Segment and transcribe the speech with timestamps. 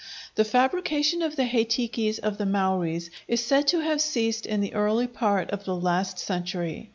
[0.33, 4.59] The fabrication of the hei tikis of the Maoris is said to have ceased in
[4.59, 6.89] the early part of the last century.